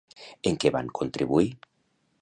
I 0.37 0.51
en 0.53 0.57
què 0.63 0.71
van 0.77 0.89
contribuir? 1.01 1.47